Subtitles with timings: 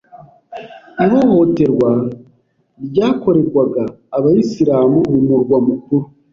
[1.03, 1.91] ihohoterwa
[2.87, 3.83] ryakorerwaga
[4.17, 6.05] abayislam mu murwa mukuru